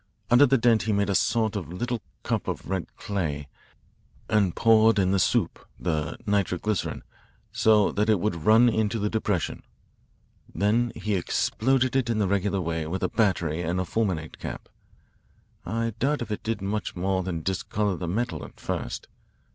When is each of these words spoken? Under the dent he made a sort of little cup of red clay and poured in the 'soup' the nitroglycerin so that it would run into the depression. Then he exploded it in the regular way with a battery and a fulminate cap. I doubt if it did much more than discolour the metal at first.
Under 0.31 0.47
the 0.47 0.57
dent 0.57 0.81
he 0.81 0.93
made 0.93 1.11
a 1.11 1.13
sort 1.13 1.55
of 1.55 1.71
little 1.71 2.01
cup 2.23 2.47
of 2.47 2.67
red 2.67 2.87
clay 2.97 3.47
and 4.27 4.55
poured 4.55 4.97
in 4.97 5.11
the 5.11 5.19
'soup' 5.19 5.63
the 5.79 6.17
nitroglycerin 6.25 7.03
so 7.51 7.91
that 7.91 8.09
it 8.09 8.19
would 8.19 8.33
run 8.47 8.67
into 8.67 8.97
the 8.97 9.11
depression. 9.11 9.61
Then 10.55 10.91
he 10.95 11.13
exploded 11.13 11.95
it 11.95 12.09
in 12.09 12.17
the 12.17 12.27
regular 12.27 12.61
way 12.61 12.87
with 12.87 13.03
a 13.03 13.09
battery 13.09 13.61
and 13.61 13.79
a 13.79 13.85
fulminate 13.85 14.39
cap. 14.39 14.69
I 15.67 15.93
doubt 15.99 16.23
if 16.23 16.31
it 16.31 16.41
did 16.41 16.63
much 16.63 16.95
more 16.95 17.21
than 17.21 17.43
discolour 17.43 17.95
the 17.97 18.07
metal 18.07 18.43
at 18.43 18.59
first. 18.59 19.07